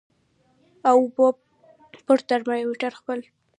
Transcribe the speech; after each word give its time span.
او 0.89 0.97
اوبو 1.03 1.27
په 2.05 2.13
ترمامیټر 2.29 2.93
خپل 2.99 3.19